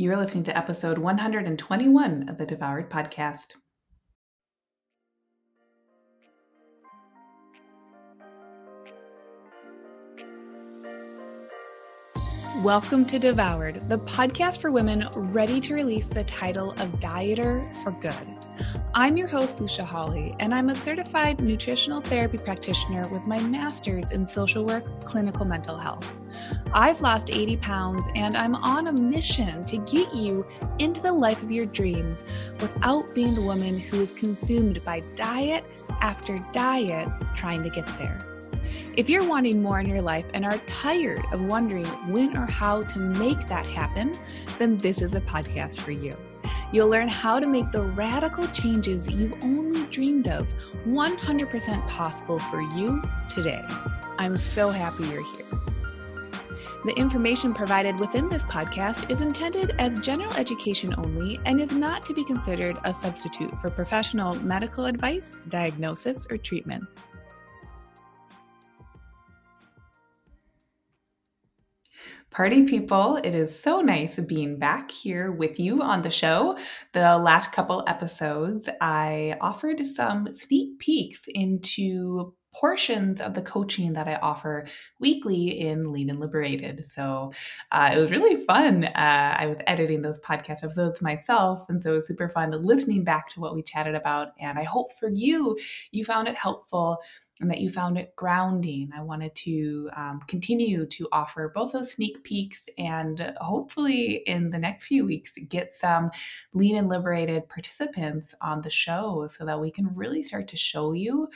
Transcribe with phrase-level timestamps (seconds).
[0.00, 3.56] You're listening to episode 121 of the Devoured Podcast.
[12.62, 17.90] Welcome to Devoured, the podcast for women ready to release the title of Dieter for
[17.90, 18.12] Good.
[18.92, 24.12] I'm your host, Lucia Hawley, and I'm a certified nutritional therapy practitioner with my master's
[24.12, 26.20] in social work, clinical mental health.
[26.74, 30.46] I've lost 80 pounds, and I'm on a mission to get you
[30.78, 32.26] into the life of your dreams
[32.60, 35.64] without being the woman who is consumed by diet
[36.02, 38.39] after diet trying to get there.
[38.96, 42.82] If you're wanting more in your life and are tired of wondering when or how
[42.82, 44.18] to make that happen,
[44.58, 46.16] then this is a podcast for you.
[46.72, 50.52] You'll learn how to make the radical changes you've only dreamed of
[50.86, 53.64] 100% possible for you today.
[54.18, 55.46] I'm so happy you're here.
[56.82, 62.06] The information provided within this podcast is intended as general education only and is not
[62.06, 66.84] to be considered a substitute for professional medical advice, diagnosis, or treatment.
[72.30, 76.56] Party people, it is so nice being back here with you on the show.
[76.92, 84.06] The last couple episodes, I offered some sneak peeks into portions of the coaching that
[84.06, 84.66] I offer
[85.00, 86.86] weekly in Lean and Liberated.
[86.86, 87.32] So
[87.72, 88.84] uh, it was really fun.
[88.84, 93.02] Uh, I was editing those podcast episodes myself, and so it was super fun listening
[93.02, 94.28] back to what we chatted about.
[94.38, 95.58] And I hope for you,
[95.90, 96.98] you found it helpful
[97.40, 98.90] and that you found it grounding.
[98.94, 104.58] I wanted to um, continue to offer both those sneak peeks and hopefully in the
[104.58, 106.10] next few weeks get some
[106.52, 110.92] lean and liberated participants on the show so that we can really start to show
[110.92, 111.28] you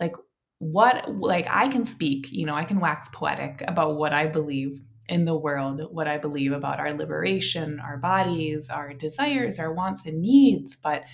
[0.00, 0.16] like
[0.58, 4.80] what like I can speak, you know, I can wax poetic about what I believe
[5.08, 10.06] in the world, what I believe about our liberation, our bodies, our desires, our wants
[10.06, 11.04] and needs, but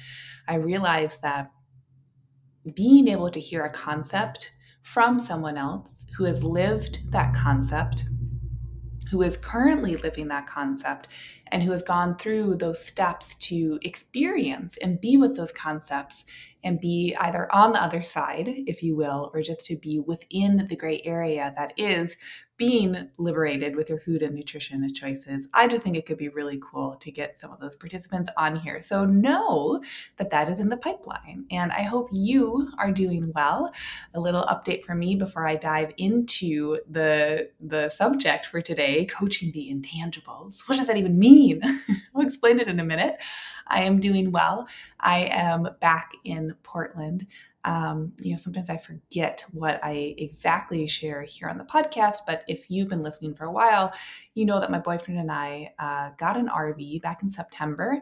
[0.47, 1.51] I realize that
[2.75, 4.53] being able to hear a concept
[4.83, 8.05] from someone else who has lived that concept,
[9.11, 11.09] who is currently living that concept,
[11.53, 16.25] and who has gone through those steps to experience and be with those concepts
[16.63, 20.67] and be either on the other side, if you will, or just to be within
[20.69, 22.17] the gray area that is
[22.61, 25.49] being liberated with your food and nutrition choices.
[25.55, 28.55] I just think it could be really cool to get some of those participants on
[28.55, 28.83] here.
[28.83, 29.81] So know
[30.19, 31.47] that that is in the pipeline.
[31.51, 33.73] And I hope you are doing well.
[34.13, 39.53] A little update for me before I dive into the the subject for today, coaching
[39.53, 40.69] the intangibles.
[40.69, 41.40] What does that even mean?
[42.15, 43.17] I'll explain it in a minute.
[43.67, 44.69] I am doing well.
[44.99, 47.27] I am back in Portland.
[47.65, 52.43] Um, you know, sometimes I forget what I exactly share here on the podcast, but
[52.49, 53.93] if you've been listening for a while,
[54.35, 58.01] you know that my boyfriend and I uh, got an RV back in September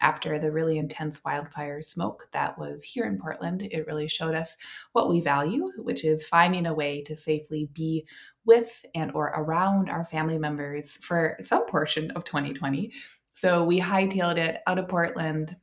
[0.00, 4.56] after the really intense wildfire smoke that was here in Portland, it really showed us
[4.92, 8.06] what we value, which is finding a way to safely be
[8.44, 12.92] with and or around our family members for some portion of 2020
[13.36, 15.54] so we hightailed it out of Portland,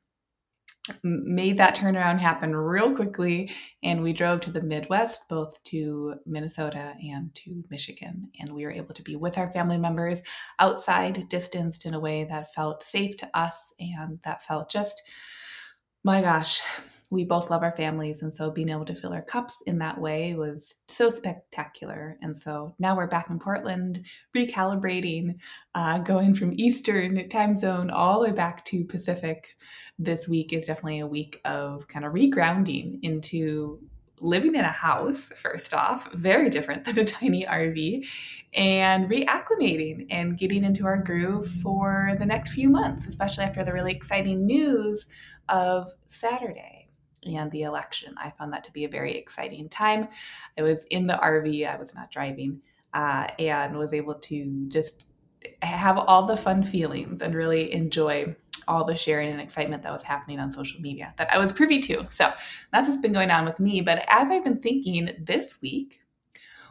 [1.02, 3.52] made that turnaround happen real quickly,
[3.84, 8.30] and we drove to the Midwest, both to Minnesota and to Michigan.
[8.40, 10.22] And we were able to be with our family members
[10.60, 15.02] outside, distanced in a way that felt safe to us and that felt just,
[16.04, 16.62] my gosh,
[17.14, 18.24] we both love our families.
[18.24, 22.18] And so being able to fill our cups in that way was so spectacular.
[22.22, 24.04] And so now we're back in Portland,
[24.36, 25.36] recalibrating,
[25.76, 29.56] uh, going from Eastern time zone all the way back to Pacific.
[30.00, 33.80] This week is definitely a week of kind of regrounding into
[34.20, 38.08] living in a house, first off, very different than a tiny RV,
[38.54, 43.74] and reacclimating and getting into our groove for the next few months, especially after the
[43.74, 45.06] really exciting news
[45.50, 46.83] of Saturday
[47.26, 48.16] and the election.
[48.18, 50.08] I found that to be a very exciting time.
[50.58, 52.62] I was in the RV, I was not driving,
[52.94, 55.08] uh, and was able to just
[55.62, 58.36] have all the fun feelings and really enjoy
[58.68, 61.80] all the sharing and excitement that was happening on social media that I was privy
[61.82, 62.06] to.
[62.10, 62.32] So
[62.72, 63.82] that's what's been going on with me.
[63.82, 66.00] But as I've been thinking this week,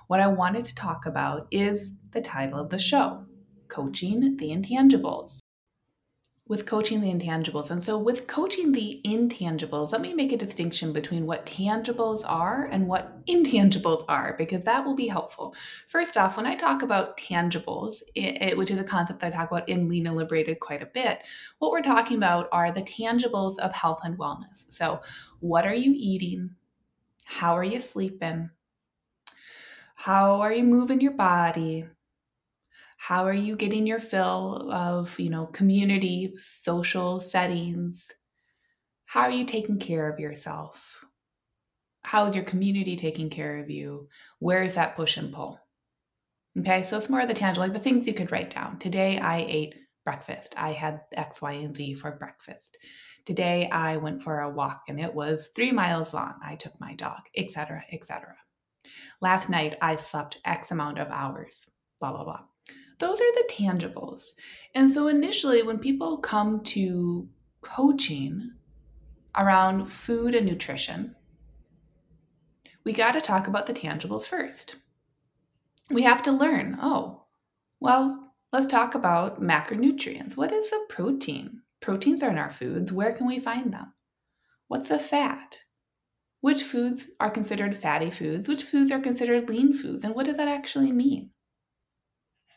[0.06, 3.24] what I wanted to talk about is the title of the show
[3.68, 5.41] Coaching the Intangibles
[6.52, 7.70] with coaching the intangibles.
[7.70, 12.68] And so, with coaching the intangibles, let me make a distinction between what tangibles are
[12.70, 15.54] and what intangibles are, because that will be helpful.
[15.88, 19.50] First off, when I talk about tangibles, it, it, which is a concept I talk
[19.50, 21.22] about in Lean and Liberated quite a bit,
[21.58, 24.66] what we're talking about are the tangibles of health and wellness.
[24.68, 25.00] So,
[25.40, 26.50] what are you eating?
[27.24, 28.50] How are you sleeping?
[29.94, 31.86] How are you moving your body?
[33.08, 38.12] How are you getting your fill of, you know, community, social settings?
[39.06, 41.04] How are you taking care of yourself?
[42.02, 44.06] How is your community taking care of you?
[44.38, 45.58] Where is that push and pull?
[46.56, 48.78] Okay, so it's more of the tangible, like the things you could write down.
[48.78, 50.54] Today I ate breakfast.
[50.56, 52.78] I had X, Y, and Z for breakfast.
[53.26, 56.34] Today I went for a walk and it was three miles long.
[56.40, 58.36] I took my dog, etc., etc.
[59.20, 61.66] Last night I slept X amount of hours.
[61.98, 62.42] Blah blah blah
[63.02, 64.30] those are the tangibles.
[64.76, 67.28] And so initially, when people come to
[67.60, 68.52] coaching
[69.36, 71.16] around food and nutrition,
[72.84, 74.76] we got to talk about the tangibles first.
[75.90, 77.24] We have to learn oh,
[77.80, 80.36] well, let's talk about macronutrients.
[80.36, 81.62] What is a protein?
[81.80, 82.92] Proteins are in our foods.
[82.92, 83.92] Where can we find them?
[84.68, 85.64] What's a fat?
[86.40, 88.46] Which foods are considered fatty foods?
[88.46, 90.04] Which foods are considered lean foods?
[90.04, 91.30] And what does that actually mean?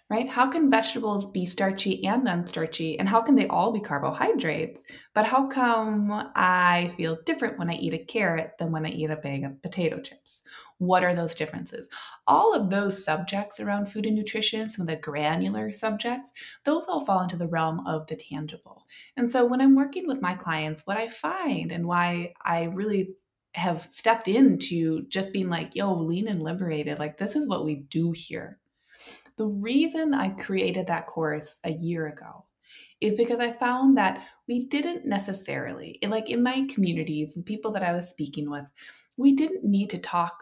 [0.10, 0.30] Right?
[0.30, 2.96] How can vegetables be starchy and unstarchy?
[3.00, 4.84] And how can they all be carbohydrates?
[5.16, 9.10] But how come I feel different when I eat a carrot than when I eat
[9.10, 10.44] a bag of potato chips?
[10.78, 11.88] What are those differences?
[12.28, 16.34] All of those subjects around food and nutrition, some of the granular subjects,
[16.66, 18.86] those all fall into the realm of the tangible.
[19.18, 23.16] And so when I'm working with my clients, what I find and why I really
[23.56, 27.76] have stepped into just being like, yo, lean and liberated, like this is what we
[27.76, 28.60] do here
[29.38, 32.46] the reason I created that course a year ago
[33.02, 37.84] is because I found that we didn't necessarily, like in my communities, the people that
[37.84, 38.70] I was speaking with,
[39.18, 40.42] we didn't need to talk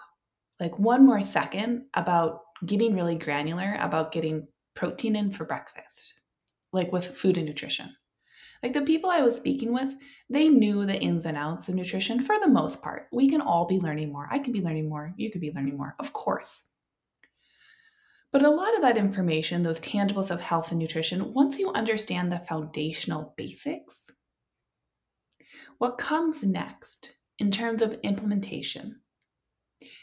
[0.59, 6.13] like one more second about getting really granular about getting protein in for breakfast,
[6.71, 7.95] like with food and nutrition.
[8.61, 9.93] Like the people I was speaking with,
[10.29, 13.07] they knew the ins and outs of nutrition for the most part.
[13.11, 14.29] We can all be learning more.
[14.31, 15.13] I can be learning more.
[15.17, 16.63] You could be learning more, of course.
[18.33, 22.31] But a lot of that information, those tangibles of health and nutrition, once you understand
[22.31, 24.09] the foundational basics,
[25.77, 29.01] what comes next in terms of implementation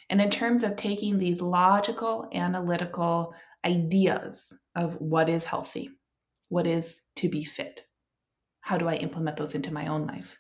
[0.09, 3.35] and in terms of taking these logical, analytical
[3.67, 5.91] ideas of what is healthy,
[6.51, 7.89] what is to be fit,
[8.61, 10.39] how do I implement those into my own life?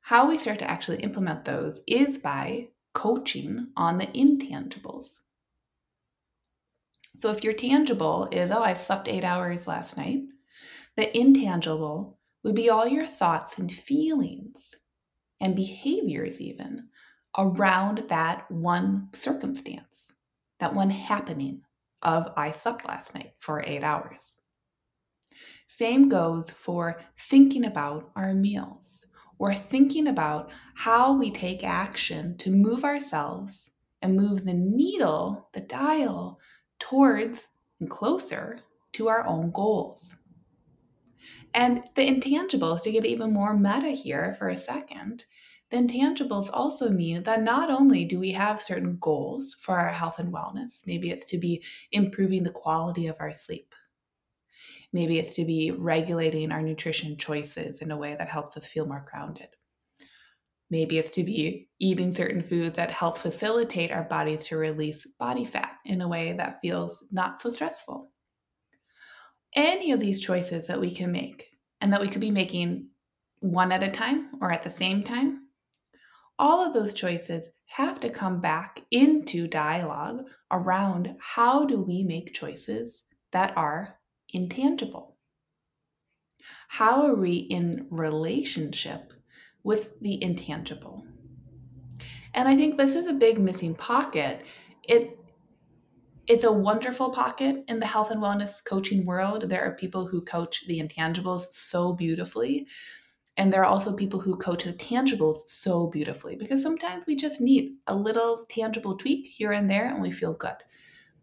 [0.00, 5.19] How we start to actually implement those is by coaching on the intangibles.
[7.20, 10.22] So if your tangible is, oh, I slept eight hours last night,
[10.96, 14.74] the intangible would be all your thoughts and feelings
[15.38, 16.88] and behaviors, even
[17.36, 20.10] around that one circumstance,
[20.60, 21.60] that one happening
[22.00, 24.40] of I slept last night for eight hours.
[25.66, 29.04] Same goes for thinking about our meals
[29.38, 35.60] or thinking about how we take action to move ourselves and move the needle, the
[35.60, 36.40] dial,
[36.80, 37.48] towards
[37.78, 38.58] and closer
[38.92, 40.16] to our own goals.
[41.54, 45.24] And the intangibles, to get even more meta here for a second,
[45.70, 50.18] the intangibles also mean that not only do we have certain goals for our health
[50.18, 51.62] and wellness, maybe it's to be
[51.92, 53.74] improving the quality of our sleep.
[54.92, 58.86] Maybe it's to be regulating our nutrition choices in a way that helps us feel
[58.86, 59.48] more grounded.
[60.70, 65.44] Maybe it's to be eating certain foods that help facilitate our bodies to release body
[65.44, 68.12] fat in a way that feels not so stressful.
[69.56, 71.48] Any of these choices that we can make
[71.80, 72.88] and that we could be making
[73.40, 75.48] one at a time or at the same time,
[76.38, 80.22] all of those choices have to come back into dialogue
[80.52, 83.98] around how do we make choices that are
[84.28, 85.16] intangible?
[86.68, 89.12] How are we in relationship
[89.62, 91.04] with the intangible.
[92.34, 94.42] And I think this is a big missing pocket.
[94.84, 95.16] It
[96.26, 99.48] it's a wonderful pocket in the health and wellness coaching world.
[99.48, 102.68] There are people who coach the intangibles so beautifully.
[103.36, 107.40] And there are also people who coach the tangibles so beautifully because sometimes we just
[107.40, 110.54] need a little tangible tweak here and there and we feel good.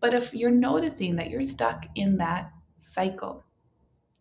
[0.01, 3.46] But if you're noticing that you're stuck in that cycle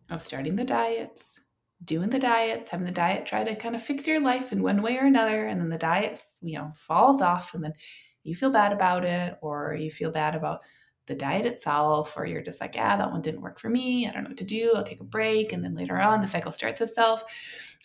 [0.09, 1.41] of starting the diets,
[1.83, 4.81] doing the diets, having the diet try to kind of fix your life in one
[4.81, 7.73] way or another, and then the diet, you know, falls off, and then
[8.23, 10.61] you feel bad about it, or you feel bad about
[11.05, 14.05] the diet itself, or you're just like, yeah, that one didn't work for me.
[14.05, 14.73] I don't know what to do.
[14.75, 15.53] I'll take a break.
[15.53, 17.23] And then later on, the cycle starts itself,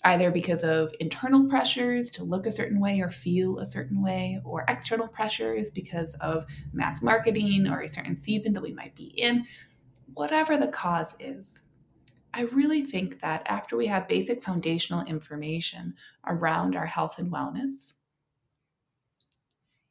[0.03, 4.41] either because of internal pressures to look a certain way or feel a certain way,
[4.45, 9.05] or external pressures because of mass marketing or a certain season that we might be
[9.05, 9.45] in.
[10.15, 11.61] Whatever the cause is,
[12.35, 15.95] I really think that after we have basic foundational information
[16.27, 17.93] around our health and wellness,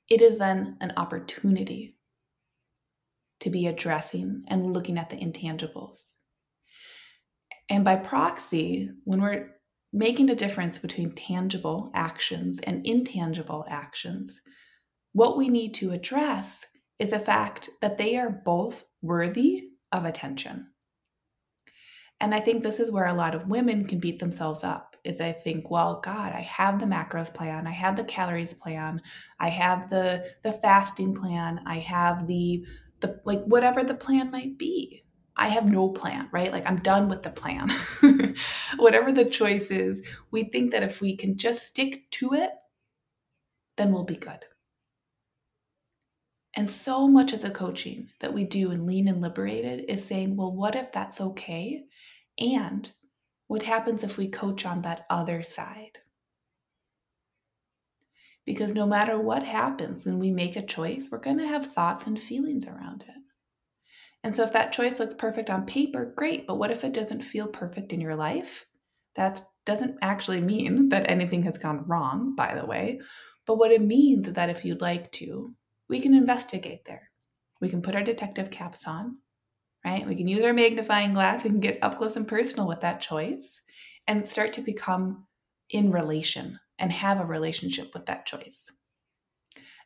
[0.10, 1.95] it is then an opportunity
[3.41, 6.15] to be addressing and looking at the intangibles.
[7.69, 9.51] And by proxy, when we're
[9.93, 14.41] making a difference between tangible actions and intangible actions,
[15.13, 16.65] what we need to address
[17.00, 20.67] is the fact that they are both worthy of attention.
[22.21, 25.19] And I think this is where a lot of women can beat themselves up is
[25.19, 29.01] I think, well, God, I have the macros plan, I have the calories plan,
[29.39, 32.63] I have the the fasting plan, I have the
[32.99, 35.03] the like whatever the plan might be.
[35.35, 36.51] I have no plan, right?
[36.51, 37.67] Like I'm done with the plan.
[38.77, 42.51] whatever the choice is, we think that if we can just stick to it,
[43.77, 44.45] then we'll be good.
[46.53, 50.35] And so much of the coaching that we do in Lean and Liberated is saying,
[50.35, 51.85] well, what if that's okay?
[52.39, 52.89] And
[53.47, 56.00] what happens if we coach on that other side?
[58.45, 62.07] Because no matter what happens when we make a choice, we're going to have thoughts
[62.07, 63.21] and feelings around it.
[64.23, 66.47] And so if that choice looks perfect on paper, great.
[66.47, 68.65] But what if it doesn't feel perfect in your life?
[69.15, 73.01] That doesn't actually mean that anything has gone wrong, by the way.
[73.45, 75.53] But what it means is that if you'd like to,
[75.89, 77.09] we can investigate there.
[77.59, 79.17] We can put our detective caps on,
[79.85, 80.07] right?
[80.07, 81.43] We can use our magnifying glass.
[81.43, 83.61] We can get up close and personal with that choice
[84.07, 85.25] and start to become
[85.69, 88.69] in relation and have a relationship with that choice.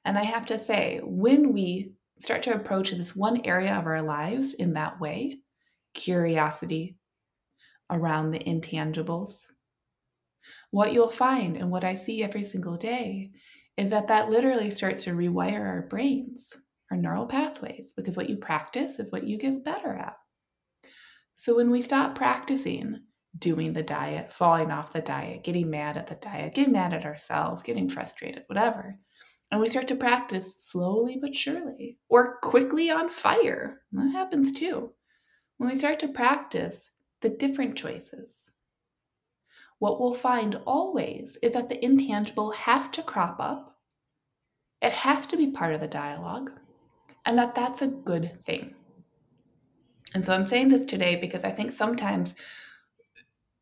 [0.03, 4.01] And I have to say, when we start to approach this one area of our
[4.01, 5.39] lives in that way,
[5.93, 6.97] curiosity
[7.89, 9.45] around the intangibles,
[10.71, 13.31] what you'll find and what I see every single day
[13.77, 16.53] is that that literally starts to rewire our brains,
[16.91, 20.15] our neural pathways, because what you practice is what you get better at.
[21.35, 23.01] So when we stop practicing
[23.37, 27.05] doing the diet, falling off the diet, getting mad at the diet, getting mad at
[27.05, 28.99] ourselves, getting frustrated, whatever,
[29.51, 34.91] and we start to practice slowly but surely or quickly on fire, that happens too.
[35.57, 38.51] When we start to practice the different choices,
[39.79, 43.77] what we'll find always is that the intangible has to crop up,
[44.81, 46.51] it has to be part of the dialogue,
[47.25, 48.75] and that that's a good thing.
[50.13, 52.35] And so I'm saying this today because I think sometimes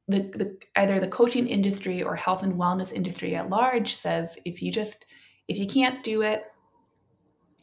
[0.07, 4.61] the, the either the coaching industry or health and wellness industry at large says if
[4.61, 5.05] you just
[5.47, 6.43] if you can't do it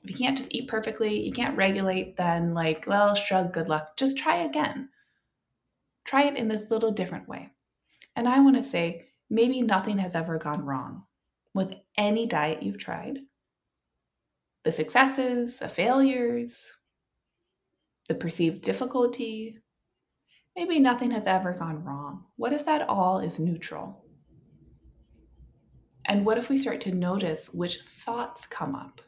[0.02, 3.94] if you can't just eat perfectly you can't regulate then like well shrug good luck
[3.98, 4.88] just try again
[6.06, 7.50] try it in this little different way
[8.16, 11.04] and I want to say maybe nothing has ever gone wrong
[11.54, 13.20] with any diet you've tried.
[14.62, 16.72] The successes, the failures,
[18.08, 19.58] the perceived difficulty,
[20.56, 22.24] maybe nothing has ever gone wrong.
[22.36, 24.04] What if that all is neutral?
[26.04, 29.00] And what if we start to notice which thoughts come up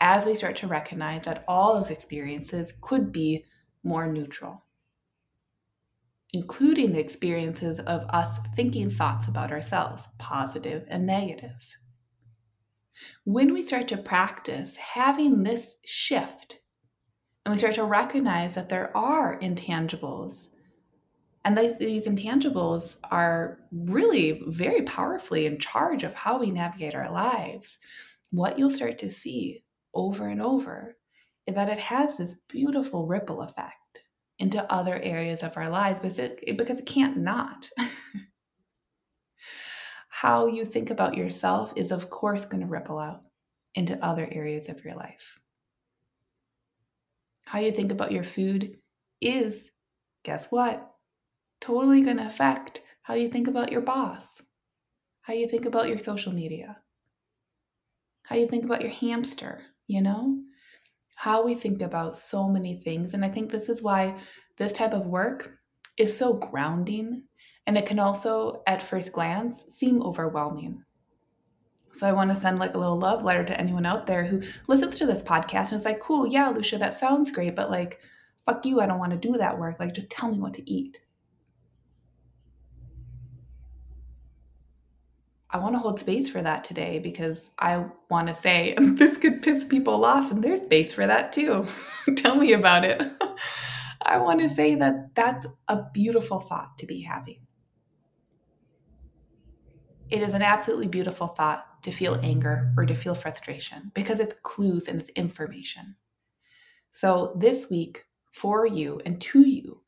[0.00, 3.44] as we start to recognize that all those experiences could be
[3.84, 4.64] more neutral?
[6.32, 11.76] including the experiences of us thinking thoughts about ourselves, positive and negative.
[13.24, 16.60] When we start to practice having this shift,
[17.44, 20.48] and we start to recognize that there are intangibles,
[21.44, 27.78] and these intangibles are really very powerfully in charge of how we navigate our lives,
[28.30, 30.96] what you'll start to see over and over
[31.46, 34.04] is that it has this beautiful ripple effect
[34.38, 37.68] into other areas of our lives because it, because it can't not.
[40.22, 43.22] How you think about yourself is, of course, going to ripple out
[43.74, 45.40] into other areas of your life.
[47.44, 48.76] How you think about your food
[49.20, 49.68] is,
[50.22, 50.88] guess what?
[51.60, 54.40] Totally going to affect how you think about your boss,
[55.22, 56.76] how you think about your social media,
[58.22, 60.38] how you think about your hamster, you know?
[61.16, 63.14] how we think about so many things.
[63.14, 64.18] And I think this is why
[64.56, 65.52] this type of work
[65.96, 67.24] is so grounding
[67.66, 70.84] and it can also, at first glance, seem overwhelming.
[71.92, 74.42] So I want to send like a little love letter to anyone out there who
[74.66, 78.00] listens to this podcast and is like, cool, yeah, Lucia, that sounds great, but like,
[78.44, 79.78] fuck you, I don't want to do that work.
[79.78, 81.00] Like, just tell me what to eat.
[85.52, 89.42] I want to hold space for that today because I want to say this could
[89.42, 91.66] piss people off, and there's space for that too.
[92.16, 93.02] Tell me about it.
[94.04, 97.46] I want to say that that's a beautiful thought to be having.
[100.12, 104.34] It is an absolutely beautiful thought to feel anger or to feel frustration because it's
[104.42, 105.96] clues and it's information.
[106.92, 109.80] So, this week, for you and to you,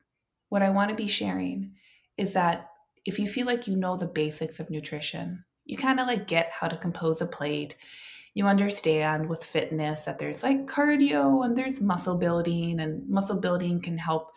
[0.49, 1.73] what I want to be sharing
[2.17, 2.71] is that
[3.05, 6.49] if you feel like you know the basics of nutrition, you kind of like get
[6.51, 7.75] how to compose a plate
[8.35, 13.81] you understand with fitness that there's like cardio and there's muscle building, and muscle building
[13.81, 14.33] can help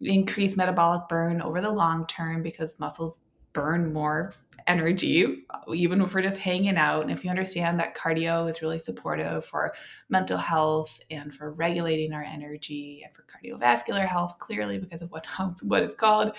[0.00, 3.18] increase metabolic burn over the long term because muscles
[3.56, 4.34] burn more
[4.66, 7.00] energy, even if we're just hanging out.
[7.00, 9.72] And if you understand that cardio is really supportive for
[10.10, 15.26] mental health and for regulating our energy and for cardiovascular health, clearly because of what,
[15.62, 16.36] what it's called,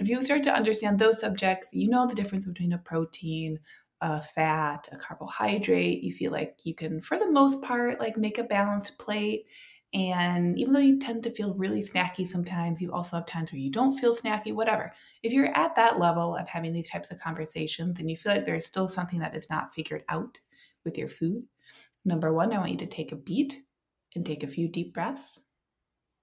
[0.00, 3.60] if you start to understand those subjects, you know the difference between a protein,
[4.00, 6.02] a fat, a carbohydrate.
[6.02, 9.46] You feel like you can, for the most part, like make a balanced plate.
[9.94, 13.60] And even though you tend to feel really snacky sometimes, you also have times where
[13.60, 14.92] you don't feel snacky, whatever.
[15.22, 18.44] If you're at that level of having these types of conversations and you feel like
[18.44, 20.38] there's still something that is not figured out
[20.84, 21.44] with your food,
[22.04, 23.62] number one, I want you to take a beat
[24.14, 25.40] and take a few deep breaths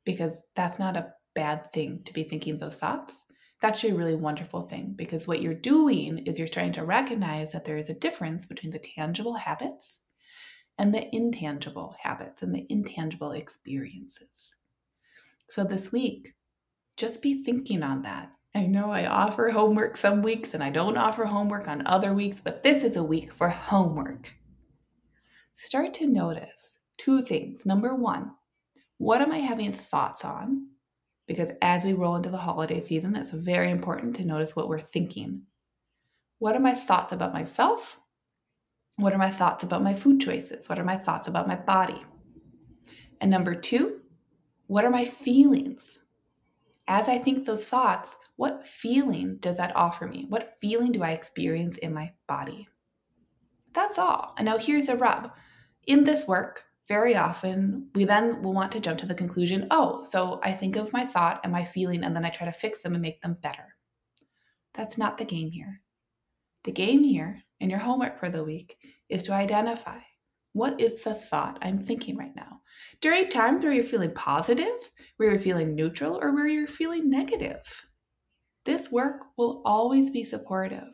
[0.06, 3.26] because that's not a bad thing to be thinking those thoughts.
[3.56, 7.54] It's actually a really wonderful thing because what you're doing is you're trying to recognize
[7.54, 10.00] that there is a difference between the tangible habits
[10.78, 14.56] and the intangible habits and the intangible experiences.
[15.50, 16.34] So this week,
[16.98, 18.32] just be thinking on that.
[18.56, 22.40] I know I offer homework some weeks and I don't offer homework on other weeks,
[22.40, 24.34] but this is a week for homework.
[25.56, 27.66] Start to notice two things.
[27.66, 28.32] Number one,
[28.98, 30.68] what am I having thoughts on?
[31.28, 34.80] because as we roll into the holiday season, it's very important to notice what we're
[34.80, 35.44] thinking.
[36.40, 38.00] What are my thoughts about myself?
[38.98, 40.70] What are my thoughts about my food choices?
[40.70, 42.04] What are my thoughts about my body?
[43.20, 44.02] And number two,
[44.68, 46.00] what are my feelings?
[46.88, 50.26] As I think those thoughts, what feeling does that offer me?
[50.30, 52.68] What feeling do I experience in my body?
[53.74, 54.34] That's all.
[54.38, 55.32] And now here's a rub.
[55.88, 60.04] In this work, very often we then will want to jump to the conclusion oh,
[60.04, 62.82] so I think of my thought and my feeling and then I try to fix
[62.82, 63.76] them and make them better.
[64.74, 65.83] That's not the game here.
[66.64, 68.78] The game here in your homework for the week
[69.10, 70.00] is to identify
[70.54, 72.62] what is the thought I'm thinking right now.
[73.02, 77.88] During times where you're feeling positive, where you're feeling neutral, or where you're feeling negative.
[78.66, 80.94] This work will always be supportive.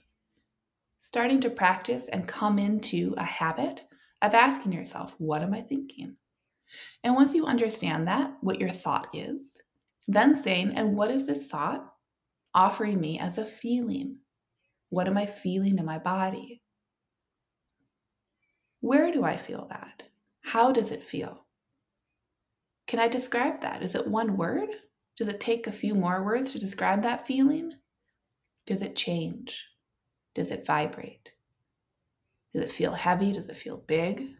[1.01, 3.84] Starting to practice and come into a habit
[4.21, 6.15] of asking yourself, what am I thinking?
[7.03, 9.60] And once you understand that, what your thought is,
[10.08, 11.93] then saying, and what is this thought
[12.55, 14.17] offering me as a feeling?
[14.89, 16.62] What am I feeling in my body?
[18.82, 20.04] Where do I feel that?
[20.41, 21.45] How does it feel?
[22.88, 23.84] Can I describe that?
[23.84, 24.75] Is it one word?
[25.15, 27.73] Does it take a few more words to describe that feeling?
[28.65, 29.65] Does it change?
[30.34, 31.34] Does it vibrate?
[32.54, 33.34] Does it feel heavy?
[33.34, 34.36] Does it feel big?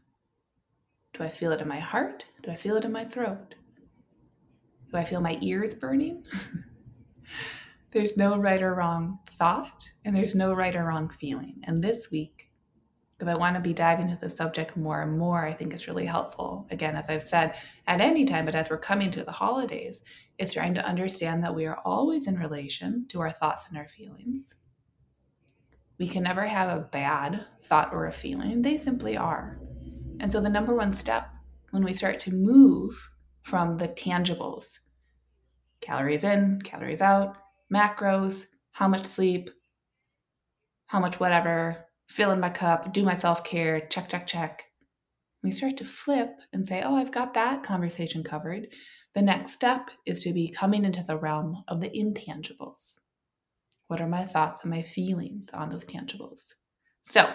[1.14, 2.26] Do I feel it in my heart?
[2.42, 3.56] Do I feel it in my throat?
[4.92, 6.24] Do I feel my ears burning?
[7.92, 11.62] there's no right or wrong thought, and there's no right or wrong feeling.
[11.64, 12.52] And this week,
[13.18, 15.88] because I want to be diving into the subject more and more, I think it's
[15.88, 16.68] really helpful.
[16.72, 17.56] Again, as I've said,
[17.88, 20.02] at any time, but as we're coming to the holidays,
[20.38, 23.88] is trying to understand that we are always in relation to our thoughts and our
[23.88, 24.56] feelings.
[25.98, 29.60] We can never have a bad thought or a feeling, they simply are.
[30.22, 31.30] And so, the number one step
[31.72, 33.10] when we start to move
[33.42, 34.80] from the tangibles
[35.82, 37.38] calories in, calories out,
[37.74, 39.50] macros, how much sleep,
[40.88, 44.64] how much whatever, fill in my cup, do my self care, check, check, check.
[45.44, 48.68] We start to flip and say, oh, I've got that conversation covered.
[49.16, 52.98] The next step is to be coming into the realm of the intangibles.
[53.88, 56.54] What are my thoughts and my feelings on those tangibles?
[57.02, 57.28] So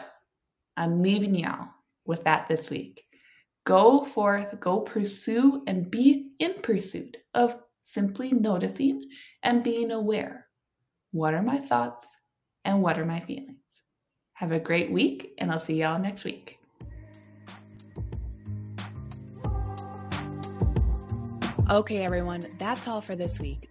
[0.77, 1.69] I'm leaving y'all
[2.05, 3.03] with that this week.
[3.65, 9.05] Go forth, go pursue, and be in pursuit of simply noticing
[9.45, 10.49] and being aware.
[11.13, 12.09] What are my thoughts
[12.65, 13.83] and what are my feelings?
[14.33, 16.59] Have a great week, and I'll see y'all next week.
[21.71, 23.71] Okay, everyone, that's all for this week.